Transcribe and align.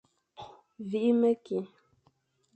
Vîkh 0.89 1.13
mekî. 1.21 1.59